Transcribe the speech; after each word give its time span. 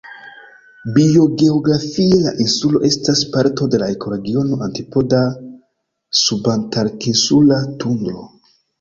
Biogeografie 0.93 2.17
la 2.23 2.33
insularo 2.45 2.81
estas 2.89 3.23
parto 3.37 3.69
de 3.75 3.83
la 3.85 3.91
ekoregiono 3.99 4.61
"antipoda-subantarktinsula 4.71 7.63
tundro". 7.87 8.27